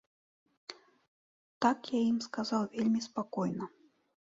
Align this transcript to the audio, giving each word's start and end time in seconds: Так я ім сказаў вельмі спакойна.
Так 1.67 1.79
я 1.97 2.01
ім 2.11 2.17
сказаў 2.29 2.61
вельмі 2.75 3.01
спакойна. 3.09 3.73